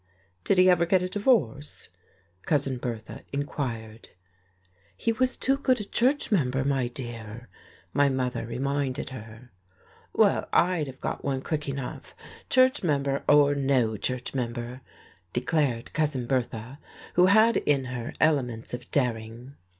[0.43, 1.89] "Did he ever get a divorce?"
[2.47, 4.09] Cousin Bertha inquired.
[4.97, 7.49] "He was too good a church member, my dear,"
[7.93, 9.51] my mother reminded her.
[10.11, 12.15] "Well, I'd have got one quick enough,
[12.49, 14.81] church member or no church member,"
[15.33, 16.79] declared Cousin Bertha,
[17.13, 19.53] who had in her elements of daring.